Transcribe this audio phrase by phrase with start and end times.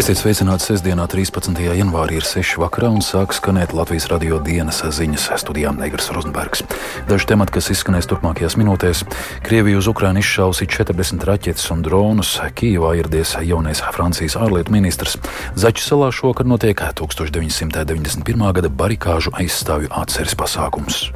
[0.00, 1.58] Esiet sveicināti sestdienā, 13.
[1.76, 2.54] janvārī, ir 6.
[2.62, 6.62] vakarā un sāk skanēt Latvijas radio dienas ziņas studijā Negras Rozenbergs.
[7.10, 9.02] Daži temati, kas izskanēs turpmākajās minūtēs-
[9.44, 15.18] Krievija uz Ukrainu izšausi 40 raķetes un dronus, Kijavā ieradies jaunais Francijas ārlietu ministrs.
[15.54, 18.52] Zaķu salā šokar notiek 1991.
[18.54, 21.10] gada barikāžu aizstāvju atceres pasākums.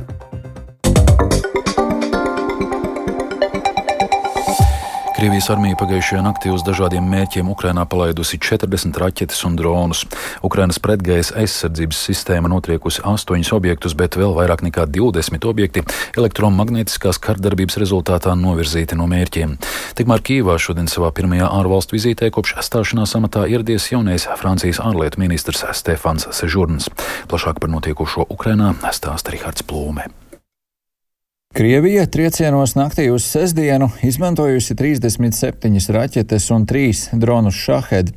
[5.25, 10.02] Krievijas armija pagājušajā naktī uz dažādiem mērķiem Ukrainā palaidusi 40 raķetes un dronus.
[10.45, 15.80] Ukrainas pretgaisa aizsardzības sistēma notriekusi 8 objektus, bet vēl vairāk nekā 20 objekti
[16.20, 19.55] elektromagnētiskās kardarbības rezultātā novirzīti no mērķiem.
[19.97, 25.64] Tikmēr Kīvā šodien savā pirmajā ārvalstu vizītē kopš stāšanās amatā ieradies jaunais Francijas ārlietu ministrs
[25.72, 26.91] Stefans Sežurns.
[27.33, 30.05] Plašāk par notiekošo Ukrainā stāsta Rihards Plūme.
[31.54, 38.10] Krievija triecienos naktī uz sestdienu izmantojusi 37 raķetes un 3 dronus šahedi.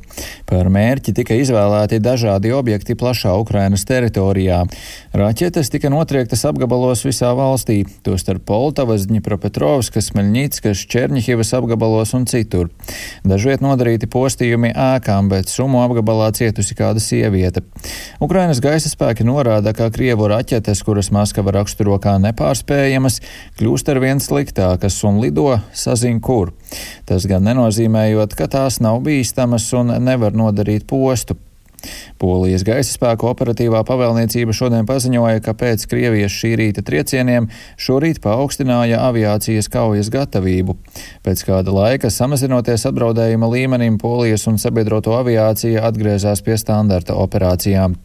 [0.49, 4.63] Par mērķi tika izvēlēti dažādi objekti plašā Ukrainas teritorijā.
[5.13, 12.73] Raķetes tika notriektas apgabalos visā valstī, tostarp Poltavas, Dņipropetrovskas, Smeļņīckas, Černihivas apgabalos un citur.
[13.21, 17.61] Dažviet nodarīti postījumi ēkām, bet sumu apgabalā cietusi kāda sieviete.
[18.17, 23.21] Ukrainas gaisa spēki norāda, ka Krievu raķetes, kuras Maskava raksturo kā nepārspējamas,
[23.59, 26.53] kļūst ar vien sliktākas un lido sazin kur.
[27.07, 31.37] Tas gan nenozīmējot, ka tās nav bīstamas un nevar nodarīt postu.
[32.17, 39.03] Polijas gaisa spēku operatīvā pavēlniecība šodien paziņoja, ka pēc Krievijas šī rīta triecieniem šorīt paaugstināja
[39.05, 40.77] aviācijas kaujas gatavību.
[41.25, 47.97] Pēc kāda laika samazinoties apdraudējuma līmenim, Polijas un sabiedroto aviācija atgriezās pie standarta operācijām.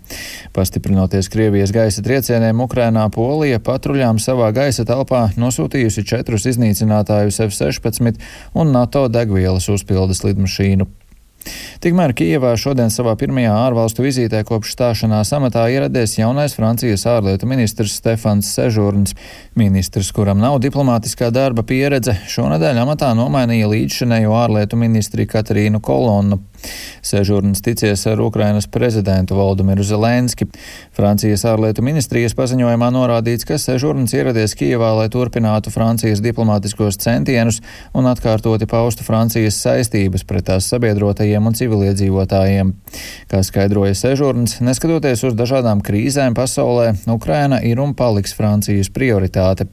[0.52, 8.20] Pastiprinoties Krievijas gaisa triecieniem Ukrainā, Polija patruļām savā gaisa telpā nosūtījusi četrus iznīcinātājus F-16
[8.54, 11.01] un NATO degvielas uzpildes lidmašīnu.
[11.82, 17.96] Tikmēr Kijevā šodien savā pirmajā ārvalstu vizītē kopš stāšanās amatā ieradies jaunais Francijas ārlietu ministrs
[17.98, 19.16] Stefans Sežurns.
[19.58, 26.38] Ministrs, kuram nav diplomātiskā darba pieredze, šonadēļ amatā nomainīja līdzšanējo ārlietu ministri Katrīnu Kolonu.
[27.02, 30.46] Sežurns ticies ar Ukrainas prezidentu Valdemiru Zelenski.
[30.96, 37.60] Francijas ārlietu ministrijas paziņojumā norādīts, ka Sežurns ieradies Kijevā, lai turpinātu Francijas diplomātiskos centienus
[37.96, 42.72] un atkārtoti paustu Francijas saistības pret tās sabiedrotajiem un civiliedzīvotājiem.
[43.30, 49.66] Kā skaidroja Sežurns, neskatoties uz dažādām krīzēm pasaulē, Ukraina ir un paliks Francijas prioritāte.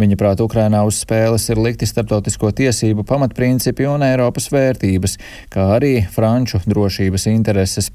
[0.00, 5.18] Viņa prāt, Ukrainā uz spēles ir likti starptautisko tiesību pamatprincipi un Eiropas vērtības,
[5.52, 5.94] kā arī
[6.24, 7.90] franču drošības intereses.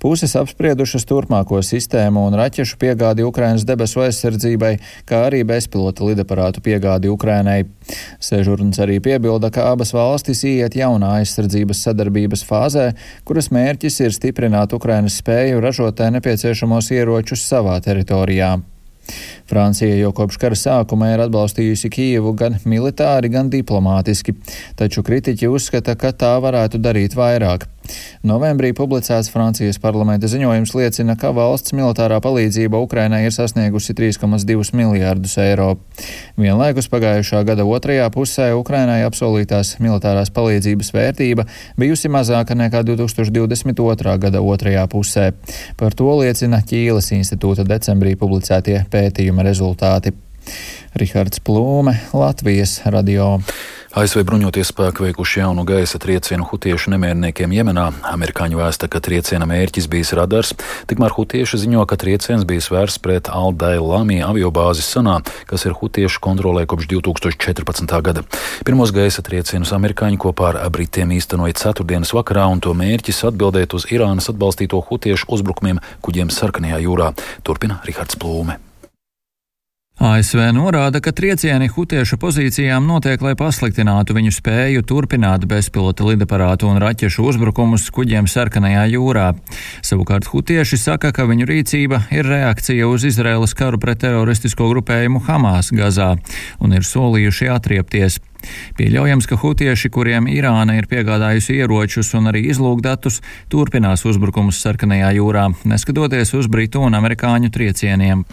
[0.00, 4.76] Puses apspriedušas turpmāko sistēmu un raķešu piegādi Ukrainas debesu aizsardzībai,
[5.08, 7.66] kā arī bezpilota lidaparātu piegādi Ukrainai.
[8.22, 12.88] Sežurns arī piebilda, ka abas valstis iet jaunā aizsardzības sadarbības fāzē,
[13.28, 18.56] kuras mērķis ir stiprināt Ukrainas spēju ražotē nepieciešamos ieročus savā teritorijā.
[19.48, 24.36] Francija jau kopš kara sākuma ir atbalstījusi Kijevu gan militāri, gan diplomātiski,
[24.76, 27.68] taču kritiķi uzskata, ka tā varētu darīt vairāk.
[28.26, 35.38] Novembrī publicēts Francijas parlamenta ziņojums liecina, ka valsts militārā palīdzība Ukrainai ir sasniegusi 3,2 miljārdus
[35.42, 35.70] eiro.
[36.38, 44.16] Vienlaikus pagājušā gada otrajā pusē Ukrainai apsolītās militārās palīdzības vērtība bijusi mazāka nekā 2022.
[44.24, 45.32] gada otrajā pusē.
[45.78, 50.14] Par to liecina Ķīles institūta decembrī publicētie pētījuma rezultāti.
[50.98, 53.38] Rihards Plūme, Latvijas radio.
[53.98, 57.88] ASV bruņoties spēki veikuši jaunu gaisa triecienu hutiešu nemierniekiem Jemenā.
[58.06, 60.52] Amerikāņu vēsta, ka trieciena mērķis bijis radars,
[60.86, 65.16] tikmēr hutieši ziņo, ka trieciens bija vērsts pret Aldailāmī aviobāzi Sanā,
[65.50, 67.96] kas ir hutiešu kontrolē kopš 2014.
[68.06, 68.22] gada.
[68.68, 73.88] Pirmos gaisa triecienus amerikāņi kopā ar Britiem īstenoja ceturtdienas vakarā, un to mērķis atbildēt uz
[73.90, 77.12] Irānas atbalstīto hutiešu uzbrukumiem kuģiem Sarkanajā jūrā.
[77.42, 78.60] Turpina Rihards Plūme.
[79.98, 86.78] ASV norāda, ka triecieni hutiešu pozīcijām notiek, lai pasliktinātu viņu spēju turpināt bezpilota lidaparātu un
[86.78, 89.32] raķešu uzbrukumus kuģiem sarkanajā jūrā.
[89.82, 95.72] Savukārt hutieši saka, ka viņu rīcība ir reakcija uz Izraēlas karu pret teroristisko grupējumu Hamas
[95.74, 96.12] Gazā
[96.62, 98.20] un ir solījuši atriepties.
[98.78, 103.20] Pieļaujams, ka hutieši, kuriem Irāna ir piegādājusi ieročus un arī izlūgdatus,
[103.52, 108.24] turpinās uzbrukumus sarkanajā jūrā, neskatoties uz britu un amerikāņu triecieniem.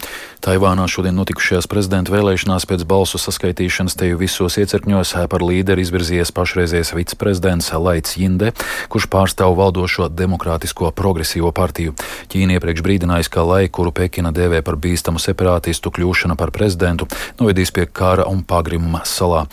[0.44, 6.32] Taivānā šodien notikušajās prezidenta vēlēšanās pēc balsu saskaitīšanas te jau visos iecirkņos par līderi izvirzies
[6.36, 8.52] pašreizējais viceprezidents Laits Jinde,
[8.92, 11.94] kurš pārstāv valdošo demokrātisko progresīvo partiju.
[12.32, 17.08] Ķīna iepriekš brīdinājusi, ka Lai, kuru Pekina dēvē par bīstamu separātistu kļūšana par prezidentu,
[17.40, 19.44] novedīs pie kara un pagrimuma salā.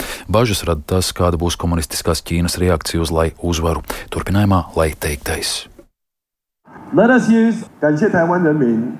[0.44, 3.80] Bažas rada tas, kāda būs komunistiskās Ķīnas reakcija uz lai uzvaru.
[4.12, 5.70] Turpinājumā, lai teiktais.
[6.92, 8.92] Let us use 感谢台湾人民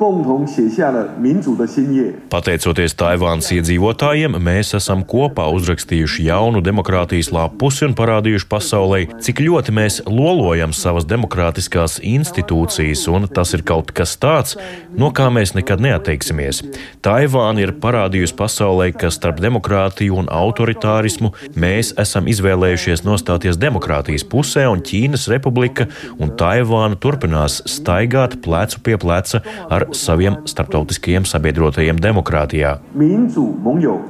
[0.00, 2.12] 共同写下了民主的新页。
[2.28, 9.72] Pateicoties Taivānas iedzīvotājiem, mēs esam kopā uzrakstījuši jaunu demokrātijas lapusi un parādījuši pasaulē, cik ļoti
[9.72, 14.58] mēs lolojam savas demokrātiskās institūcijas, un tas ir kaut kas tāds,
[14.92, 16.60] no kā mēs nekad neatteiksimies.
[17.00, 24.68] Taivāna ir parādījusi pasaulē, ka starp demokrātiju un autoritārismu mēs esam izvēlējušies nostāties demokrātijas pusē,
[24.68, 25.88] un Ķīnas republika
[26.20, 29.40] un Taivāna turpinās staigāt plecu pie pleca
[29.72, 32.78] ar saviem starptautiskajiem sabiedrotajiem demokrātijā.
[32.92, 34.00] 民主盟友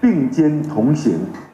[0.00, 1.45] 并肩同行。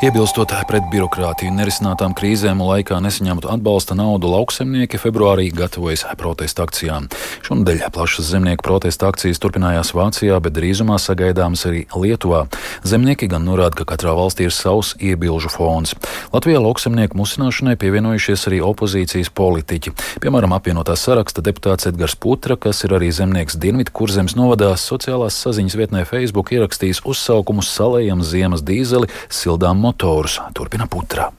[0.00, 7.10] Iebilstot pret birokrātiju nerisinātām krīzēm un laikā nesaņemtu atbalsta naudu, lauksemnieki februārī gatavojas protesta akcijām.
[7.44, 12.46] Šonadēļ plašas zemnieku protesta akcijas turpinājās Vācijā, bet drīzumā sagaidāmas arī Lietuvā.
[12.80, 15.92] Zemnieki gan norāda, ka katrā valstī ir savs iebilžu fons.
[16.32, 19.92] Latvijā lauksemnieku musināšanai pievienojušies arī opozīcijas politiķi.
[20.24, 25.76] Piemēram, apvienotā saraksta deputāts Edgars Putra, kas ir arī zemnieks Dienvidu kurzemes novadā, sociālās saziņas
[25.76, 30.40] vietnē Facebook ierakstījis uzsaukumus salējam ziemas dīzeli, sildām motorus.
[30.54, 31.32] Turpina putra.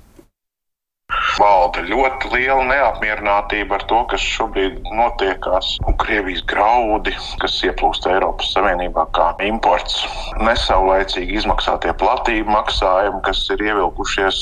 [1.39, 5.75] Valda ļoti liela neapmierinātība ar to, kas šobrīd notiekās.
[5.87, 10.01] Un Krievijas graudi, kas ieplūst Eiropas Savienībā kā imports,
[10.41, 14.41] nesaulēcīgi izmaksātie platību maksājumi, kas ir ievilkušies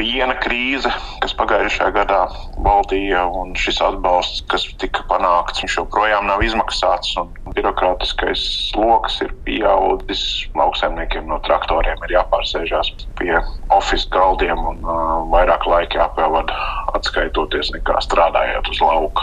[0.00, 0.90] piena krīze,
[1.22, 2.22] kas pagājušajā gadā
[2.66, 7.14] valdīja, un šis atbalsts, kas tika panākts, viņš joprojām nav izmaksāts.
[7.56, 8.42] Birokrātiskais
[8.72, 10.26] sloks ir pieaudzis.
[10.58, 13.32] Lauksaimniekiem no traktoriem ir jāpārsēžās pie
[13.72, 16.56] oficiāliem galdiem un uh, vairāk laika jāpavada
[16.96, 19.22] atskaitoties nekā strādājot uz lauka.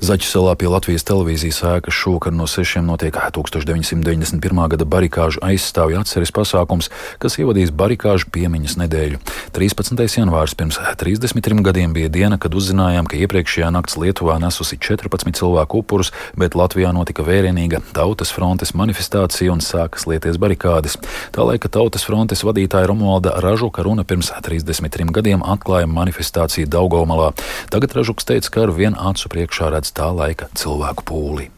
[0.00, 4.60] Zaķu salā pie Latvijas televīzijas ēkas šovakar no sešiem notiek 1991.
[4.72, 6.88] gada barikāžu aizstāvju atceres pasākums,
[7.20, 9.20] kas ievadīs barikāžu piemiņas nedēļu.
[9.52, 10.00] 13.
[10.16, 15.82] janvārs pirms 33 gadiem bija diena, kad uzzinājām, ka iepriekšējā nakts Lietuvā nesusi 14 cilvēku
[15.84, 20.96] upurus, bet Latvijā notika vērienīga tautas frontes manifestācija un sākas lieties barikādes.
[21.36, 27.34] Tā laika tautas frontes vadītāja Romualda Ražuka runa pirms 33 gadiem atklāja manifestāciju Daugaumalā.
[27.68, 31.50] Tagad Ražuks teica, ka ar vienu acu priekšā redz tā laika cilvēku pūli.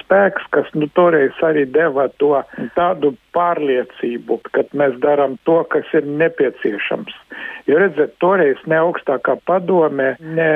[0.00, 2.32] Spēks, kas nu, toreiz arī deva to
[2.76, 7.14] tādu pārliecību, ka mēs darām to, kas ir nepieciešams.
[7.70, 10.50] Jo redziet, toreiz ne augstākā padome, ne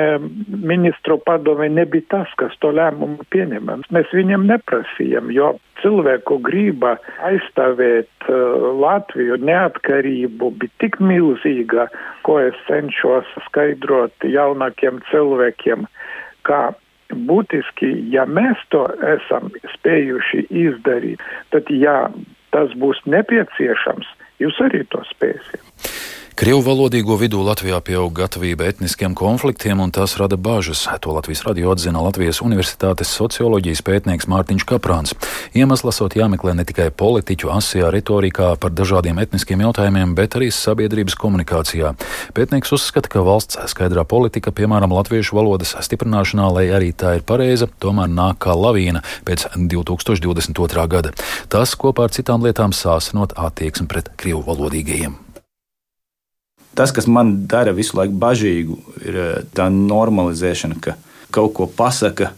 [0.47, 3.91] ministru padome nebija tas, kas to lēmumu pieņemams.
[3.95, 5.53] Mēs viņam neprasījām, jo
[5.83, 6.95] cilvēku grība
[7.27, 11.87] aizstāvēt uh, Latviju neatkarību bija tik milzīga,
[12.27, 15.87] ko es cenšos skaidrot jaunākiem cilvēkiem,
[16.47, 16.61] kā
[17.29, 21.21] būtiski, ja mēs to esam spējuši izdarīt,
[21.53, 22.07] tad, ja
[22.55, 24.07] tas būs nepieciešams,
[24.41, 25.94] jūs arī to spēsiet.
[26.35, 30.81] Krievu valodīgo vidū Latvijā pieaug gatavība etniskiem konfliktiem, un tas rada bāžas.
[30.99, 35.15] To Latvijas radio atzina Latvijas Universitātes socioloģijas pētnieks Mārtiņš Kaprāns.
[35.55, 41.15] Iemesls esot jāmeklē ne tikai politiķu asijā retorikā par dažādiem etniskiem jautājumiem, bet arī sabiedrības
[41.23, 41.95] komunikācijā.
[42.35, 47.71] Pētnieks uzskata, ka valsts skaidrā politika, piemēram, latviešu valodas stiprināšanā, lai arī tā ir pareiza,
[47.79, 50.89] tomēr nāk kā lavīna pēc 2022.
[50.91, 51.15] gada.
[51.47, 55.23] Tas kopā ar citām lietām sāsinot attieksmi pret krievu valodīgajiem.
[56.75, 58.77] Tas, kas man dara visu laiku bažīgu,
[59.07, 59.19] ir
[59.55, 60.97] tā normalizēšana, ka
[61.35, 62.33] kaut ko pasaka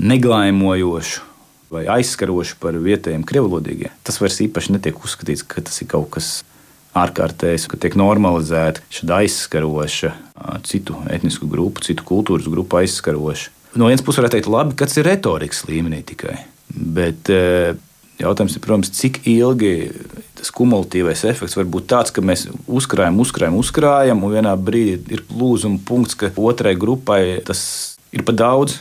[0.00, 1.24] neglājumojošu
[1.72, 3.92] vai aizskarošu par vietējiem krievlodīgiem.
[4.06, 6.30] Tas vairs īpaši netiek uzskatīts, ka tas ir kaut kas
[6.96, 10.12] ārkārtējs, ka tiek normalizēta šāda aizskaroša,
[10.68, 13.52] citu etnisku grupu, citu kultūras grupu aizskaroša.
[13.76, 16.38] No vienas puses, varētu teikt, labi, ka tas ir retorikas līmenī tikai.
[16.72, 17.28] Bet
[18.20, 19.72] jautājums ir, protams, cik ilgi
[20.36, 25.26] tas kumulatīvais efekts var būt tāds, ka mēs uzkrājam, uzkrājam, uzkrājam, un vienā brīdī ir
[25.32, 27.60] lūzuma punkts, ka otrai grupai tas
[28.12, 28.80] ir par daudz.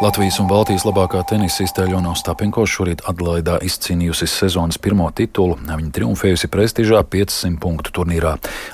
[0.00, 5.58] Latvijas un Baltijas labākā tenisiste Ļona Ostapenko šorīt Adlaidā izcīnījusi sezonas pirmo titulu.
[5.60, 8.30] Viņa triumfējusi prestižā 500 punktu turnīrā.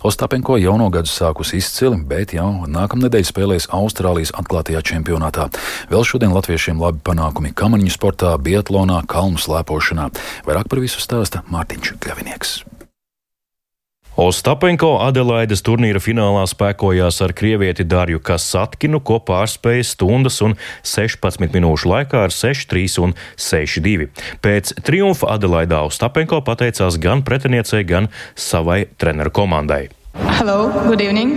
[0.06, 5.48] Ostapenko jauno gadu sākusi izcili, bet jau nākamnedēļ spēlēs Austrālijas atklātajā čempionātā.
[5.90, 10.12] Vēl šodien latviešiem labi panākumi kamaniņu sportā, biatlonā, kalnu slēpošanā.
[10.46, 12.60] Vairāk par visu stāsta Mārtiņš Kļavinieks.
[14.16, 20.54] Ostapenko Adelaides turnīra finālā spēkojās ar krievieti Darju Kasatkinu, ko pārspēja stundas un
[20.88, 24.08] 16 minūšu laikā ar 6-3 un 6-2.
[24.40, 29.82] Pēc triumfa Adelaidā Ostapenko pateicās gan pretiniecei, gan savai treneru komandai.
[30.40, 31.36] Hello, good evening.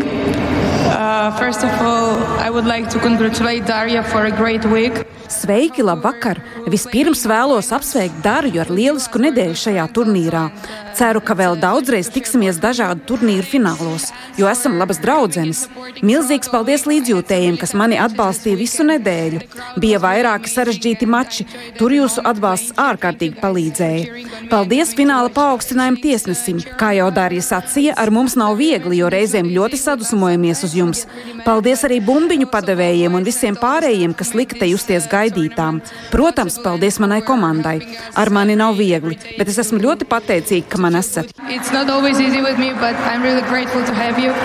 [0.90, 5.06] Uh, first of all, I would like to congratulate Daria for a great week.
[5.30, 6.40] Sveiki, labvakar!
[6.66, 10.48] Vispirms vēlos apsveikt Dāriju ar lielisku nedēļu šajā turnīrā.
[10.98, 15.68] Ceru, ka vēl daudzreiz tiksimies dažādu turnīru finālos, jo esam labas draudzenes.
[16.02, 19.44] Milzīgs paldies līdzjūtējiem, kas mani atbalstīja visu nedēļu.
[19.80, 21.46] Bija vairāki sarežģīti mači,
[21.78, 24.26] tur jūsu atbalsts ārkārtīgi palīdzēja.
[24.50, 26.60] Paldies fināla paaugstinājuma tiesnesim.
[26.82, 31.06] Kā jau Dārija sacīja, ar mums nav viegli, jo reizēm ļoti sadusmojamies uz jums.
[31.46, 35.82] Paldies arī bumbiņu padevējiem un visiem pārējiem, kas lika te justies gaidītām.
[36.14, 37.78] Protams, paldies manai komandai.
[38.16, 41.32] Ar mani nav viegli, bet es esmu ļoti pateicīga, ka man esat.
[41.50, 44.36] It's not always easy with me, but I'm really grateful to have you.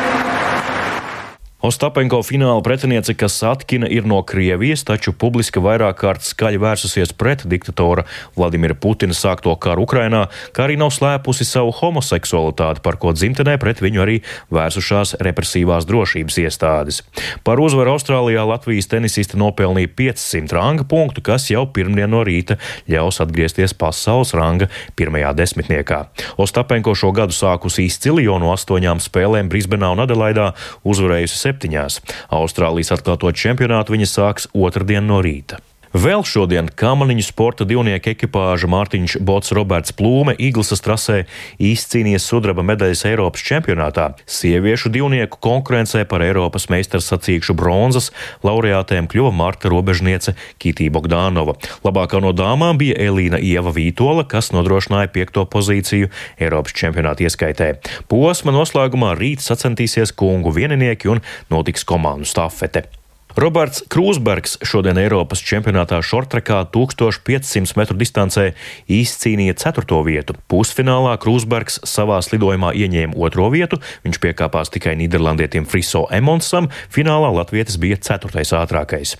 [1.64, 8.02] Ostapenko fināla pretiniece Kasatkina ir no Krievijas, taču publiski vairāk kārt skaļi vērsusies pret diktatora
[8.36, 13.80] Vladimira Putina sākto karu Ukrainā, kā arī nav slēpusi savu homoseksualitāti, par ko dzimtenē pret
[13.80, 14.18] viņu arī
[14.52, 17.00] vērsušās represīvās drošības iestādes.
[17.48, 22.58] Par uzvaru Austrālijā Latvijas tenisiste nopelnīja 500 ranga punktu, kas jau pirmdien no rīta
[22.92, 24.68] ļaus atgriezties pasaules ranga
[25.00, 26.02] pirmajā desmitniekā.
[26.36, 30.52] Ostapenko šo gadu sākusi izcili, jo no astoņām spēlēm Brisbenā un Adelaidā
[30.84, 32.00] uzvarējusi septiņās.
[32.34, 35.62] Austrālijas atklāto čempionātu viņa sāks otrdien no rīta.
[35.94, 41.20] Vēl šodien kamaniņu sporta divnieku ekipāža Mārtiņš Bots Roberts Plūme Iglasas trasē
[41.62, 44.08] izcīnījis sudraba medaļas Eiropas čempionātā.
[44.26, 48.10] Sieviešu divnieku konkurencē par Eiropas meistaru sacīkšu bronzas
[48.42, 51.54] laureātēm kļuva Marta robežniece Kitī Bogdānova.
[51.86, 56.10] Labākā no dāmām bija Elīna Ieva Vītola, kas nodrošināja piekto pozīciju
[56.42, 57.70] Eiropas čempionāta ieskaitē.
[58.10, 61.22] Posma noslēgumā rīt sacensties kungu vieninieki un
[61.54, 62.88] notiks komandu stafete.
[63.34, 68.52] Roberts Krūsbergs šodien Eiropas čempionātā šortrekā 1500 metru distancē
[68.86, 69.98] izcīnīja 4.
[70.06, 70.36] vietu.
[70.46, 73.48] Pusfinālā Krūsbergs savā lidojumā ieņēma 2.
[73.50, 78.46] vietu, viņš piekāpās tikai Nīderlandietim Friso Emonsam, finālā Latvijas bija 4.
[78.60, 79.16] ātrākais.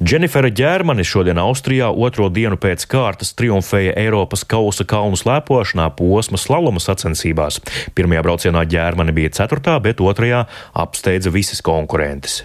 [0.00, 6.80] Dženifera Ģērmane šodien Austrijā otro dienu pēc kārtas triumfēja Eiropas kausa kalnu slēpošanā posma slaloma
[6.80, 7.60] sacensībās.
[7.92, 12.42] Pirmajā braucienā Ģērmane bija ceturtā, bet otrajā apsteidza visas konkurences.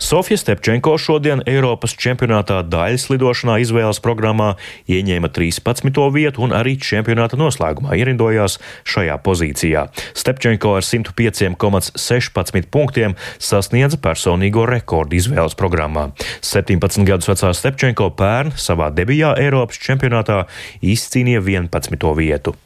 [0.00, 4.54] Sofija Stepčenko šodien Eiropas čempionātā daļas lidošanā izvēles programmā
[4.88, 6.00] ieņēma 13.
[6.14, 8.56] vietu un arī čempionāta noslēgumā ierindojās
[8.88, 9.82] šajā pozīcijā.
[10.16, 16.08] Stepčenko ar 105,16 punktiem sasniedza personīgo rekordu izvēles programmā.
[16.40, 20.46] 17 gadus vecā Stepčenko pērn savā debijā Eiropas čempionātā
[20.80, 22.16] izcīnīja 11.
[22.16, 22.56] vietu.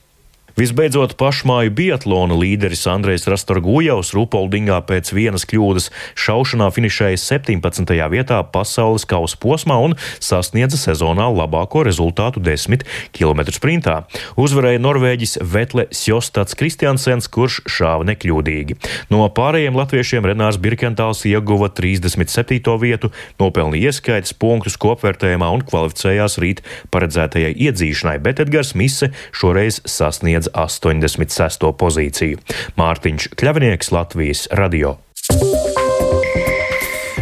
[0.54, 7.90] Visbeidzot, pašmāju biatlona līderis Andrejs Rastorgujevs Rupoldingā pēc vienas kļūdas šaušanā finišēja 17.
[8.12, 12.84] vietā pasaules kausa posmā un sasniedza sezonā labāko rezultātu 10
[13.16, 13.96] km sprintā.
[14.38, 18.78] Uzvarēja Norvēģis Vetle Sjostats Kristiansens, kurš šāva nekļūdīgi.
[19.11, 22.62] No pārējiem latviešiem Renārs Birkentāls ieguva 37.
[22.78, 23.11] vietu,
[23.42, 26.62] nopelnīja ieskaitas punktus kopvērtējumā un kvalificējās rīt
[26.94, 31.73] paredzētajai iedzīšanai, bet Edgars Mise šoreiz sasniedz sasniedz 86.
[31.79, 32.39] pozīciju.
[32.77, 34.99] Mārtiņš Kļavnieks Latvijas radio.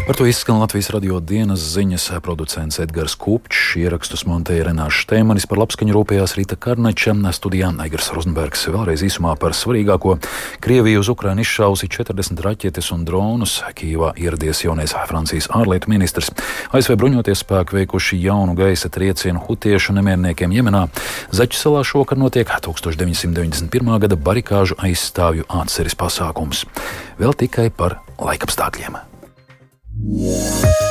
[0.06, 5.61] Par to izskan Latvijas radio dienas ziņas producents Edgars Kupčs, ierakstus montēja Renāša Štēmanis, par
[5.62, 8.66] labskaņu rūpējās Rīta Karnača, studijā Aigars Rozenbergs.
[8.66, 10.16] Vēlreiz īsumā par svarīgāko.
[10.64, 13.61] Krievija uz Ukrainu izšausi 40 raķetes un dronus.
[13.78, 16.32] Kīvā ieradies jaunais Francijas ārlietu ministrs.
[16.75, 20.88] ASV bruņoties spēki veikuši jaunu gaisa triecienu hutiešu nemierniekiem Jemenā.
[21.30, 23.94] Zaķu salā šovakar notiek 1991.
[24.02, 26.66] gada barikāžu aizstāvju atceres pasākums.
[27.23, 29.12] Vēl tikai par laikapstākļiem.
[30.04, 30.81] Yeah.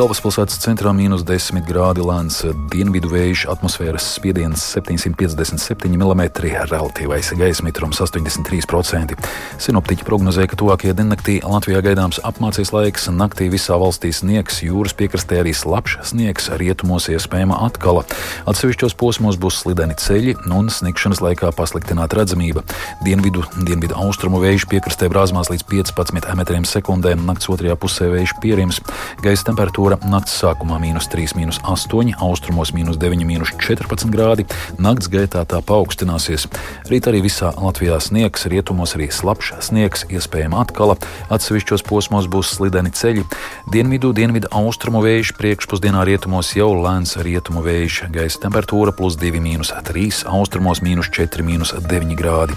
[0.00, 2.38] Galvaspilsētas centrā mīnus 10 grādi lēns
[2.72, 6.22] dienvidu vējš, atmosfēras spiediens 757 mm,
[6.70, 9.18] relatīvais gaisa mitrums 83%.
[9.60, 15.42] Sinoptiķi prognozēja, ka tuvākajā diennaktī Latvijā gaidāms apmācies laiks, naktī visā valstī sniegs, jūras piekrastē
[15.42, 18.06] arī slapjš sniegs, rietumos iespējama atkala.
[18.48, 22.64] Atsevišķos posmos būs slideni ceļi un sniegšanas laikā pasliktināta redzamība.
[23.04, 28.80] Dienvidu, dienvidu austrumu vējš piekrastē brāzmās līdz 15 m2, nakts otrajā pusē vējš pierims.
[29.20, 34.46] Gaisa temperatūra Temperatūra naktas sākumā- minus 3, minus 8, austrumos- minus 9, minus 14 grādi.
[34.78, 36.46] Nakts gaitā tā paaugstināsies.
[36.86, 40.96] Rīt arī visā Latvijā sniegs, rietumos arī slapjš sniegs, iespējama atkala.
[41.28, 43.24] Atsevišķos posmos būs slideni ceļi.
[43.68, 48.12] Dienvidu, dienvidu austrumu vējš, priekšpusdienā rietumos jau lēns rietumu vējš.
[48.12, 52.54] Gaisa temperatūra plus 2, minus 3, austrumos minus 4, minus 9 grādi.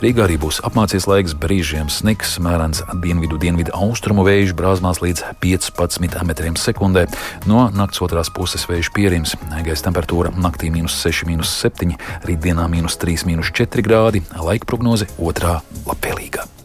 [0.00, 6.24] Rīgā arī būs apmācies laiks, brīžiem sniks, mērens dienvidu, dienvidu austrumu vējš brāzmās līdz 15
[6.24, 7.02] metriem sekundē.
[7.44, 9.34] No nakts otrās puses vējš pierims,
[9.66, 12.64] gaisa temperatūra naktī- 6,7, rītdienā-
[13.02, 16.59] 3,4 grādi, laika prognoze otrā labvēlīga.